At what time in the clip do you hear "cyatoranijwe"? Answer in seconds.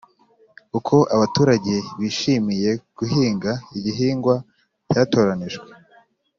4.91-5.67